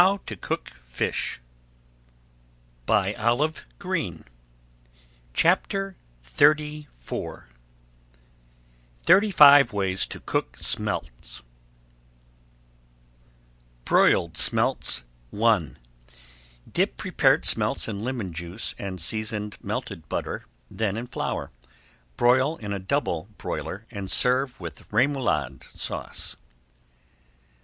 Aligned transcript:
Serve 0.01 0.19
with 0.49 0.81
any 0.99 1.43
preferred 2.87 3.13
sauce. 3.13 3.61
[Page 5.35 5.93
367] 6.25 6.87
THIRTY 9.03 9.31
FIVE 9.31 9.71
WAYS 9.73 10.07
TO 10.07 10.19
COOK 10.21 10.57
SMELTS 10.57 11.43
BROILED 13.85 14.37
SMELTS 14.39 15.03
I 15.39 15.69
Dip 16.67 16.97
prepared 16.97 17.45
smelts 17.45 17.87
in 17.87 18.03
lemon 18.03 18.33
juice 18.33 18.73
and 18.79 18.99
seasoned 18.99 19.63
melted 19.63 20.09
butter, 20.09 20.47
then 20.71 20.97
in 20.97 21.05
flour; 21.05 21.51
broil 22.17 22.57
in 22.57 22.73
a 22.73 22.79
double 22.79 23.29
broiler, 23.37 23.85
and 23.91 24.09
serve 24.09 24.59
with 24.59 24.91
Remoulade 24.91 25.63
Sauce. 25.75 26.35